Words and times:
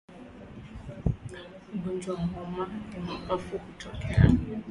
Ugonjwa 1.75 2.13
wa 2.15 2.25
homa 2.25 2.69
ya 2.93 2.99
mapafu 3.01 3.57
hutokea 3.57 4.29